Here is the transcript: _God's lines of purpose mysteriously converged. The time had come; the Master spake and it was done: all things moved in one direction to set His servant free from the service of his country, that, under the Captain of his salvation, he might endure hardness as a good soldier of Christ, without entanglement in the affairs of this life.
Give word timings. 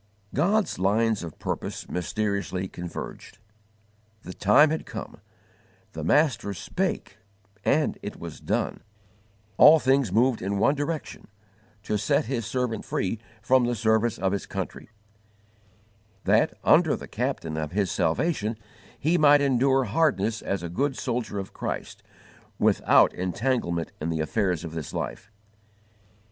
_God's 0.33 0.79
lines 0.79 1.21
of 1.21 1.37
purpose 1.37 1.87
mysteriously 1.87 2.67
converged. 2.67 3.37
The 4.23 4.33
time 4.33 4.71
had 4.71 4.87
come; 4.87 5.21
the 5.93 6.03
Master 6.03 6.55
spake 6.55 7.17
and 7.63 7.99
it 8.01 8.15
was 8.17 8.39
done: 8.39 8.81
all 9.57 9.77
things 9.77 10.11
moved 10.11 10.41
in 10.41 10.57
one 10.57 10.73
direction 10.73 11.27
to 11.83 11.99
set 11.99 12.25
His 12.25 12.47
servant 12.47 12.83
free 12.83 13.19
from 13.43 13.65
the 13.65 13.75
service 13.75 14.17
of 14.17 14.31
his 14.31 14.47
country, 14.47 14.89
that, 16.23 16.55
under 16.63 16.95
the 16.95 17.07
Captain 17.07 17.55
of 17.55 17.71
his 17.73 17.91
salvation, 17.91 18.57
he 18.97 19.19
might 19.19 19.39
endure 19.39 19.83
hardness 19.83 20.41
as 20.41 20.63
a 20.63 20.67
good 20.69 20.97
soldier 20.97 21.37
of 21.37 21.53
Christ, 21.53 22.01
without 22.57 23.13
entanglement 23.13 23.91
in 24.01 24.09
the 24.09 24.21
affairs 24.21 24.63
of 24.63 24.71
this 24.73 24.93
life. 24.93 25.29